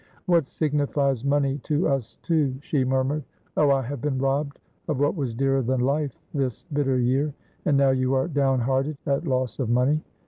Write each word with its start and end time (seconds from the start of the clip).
"What 0.25 0.47
signifies 0.47 1.23
money 1.23 1.59
to 1.59 1.87
us 1.87 2.17
two?" 2.23 2.55
she 2.61 2.83
murmured. 2.83 3.23
"Oh, 3.55 3.69
I 3.69 3.83
have 3.83 4.01
been 4.01 4.17
robbed 4.17 4.59
of 4.87 4.99
what 4.99 5.15
was 5.15 5.35
dearer 5.35 5.61
than 5.61 5.81
life 5.81 6.17
this 6.33 6.63
bitter 6.73 6.97
year, 6.97 7.35
and 7.65 7.77
now 7.77 7.91
you 7.91 8.15
are 8.15 8.27
down 8.27 8.61
hearted 8.61 8.97
at 9.05 9.27
loss 9.27 9.59
of 9.59 9.69
money. 9.69 10.03